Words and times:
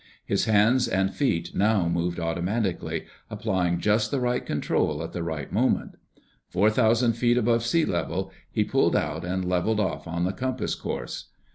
His 0.25 0.45
hands 0.45 0.87
and 0.87 1.13
feet 1.13 1.53
now 1.53 1.87
moved 1.87 2.19
automatically, 2.19 3.05
applying 3.29 3.79
just 3.79 4.09
the 4.09 4.19
right 4.19 4.43
control 4.43 5.03
at 5.03 5.13
the 5.13 5.21
right 5.21 5.51
moment. 5.51 5.93
Four 6.49 6.71
thousand 6.71 7.13
feet 7.13 7.37
above 7.37 7.63
sea 7.63 7.85
level 7.85 8.31
he 8.51 8.63
pulled 8.63 8.95
out 8.95 9.23
and 9.23 9.45
leveled 9.45 9.79
off 9.79 10.07
on 10.07 10.23
the 10.23 10.33
compass 10.33 10.73
course. 10.73 11.25